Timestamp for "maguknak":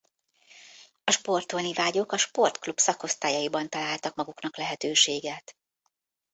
4.15-4.57